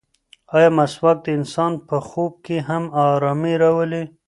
[0.55, 4.03] ایا مسواک د انسان په خوب کې هم ارامي راولي؟